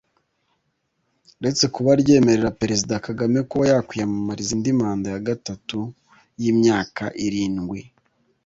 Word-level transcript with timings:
uretse 1.39 1.65
kuba 1.75 1.91
ryemerera 2.01 2.55
Perezida 2.61 3.03
Kagame 3.05 3.37
kuba 3.49 3.63
yakwiyamamariza 3.71 4.51
indi 4.57 4.71
manda 4.79 5.07
ya 5.13 5.21
gatatu 5.29 5.77
y’imyaka 6.41 7.03
irindwi 7.25 7.79